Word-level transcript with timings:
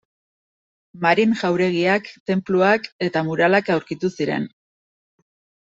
Marin 1.05 1.35
jauregiak, 1.41 2.09
tenpluak 2.31 2.89
eta 3.09 3.25
muralak 3.29 3.73
aurkitu 3.77 4.15
ziren. 4.19 4.49